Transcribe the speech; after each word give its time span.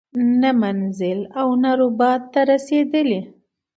نه 0.41 0.49
منزل 0.61 1.19
او 1.39 1.47
نه 1.63 1.71
رباط 1.79 2.21
ته 2.33 2.41
رسیدلی 2.51 3.21